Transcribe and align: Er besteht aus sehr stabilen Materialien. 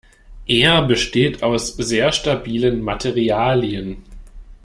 Er 0.47 0.81
besteht 0.81 1.43
aus 1.43 1.75
sehr 1.77 2.11
stabilen 2.11 2.81
Materialien. 2.81 4.01